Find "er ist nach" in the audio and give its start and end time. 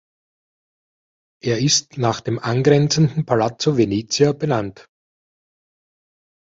1.43-2.21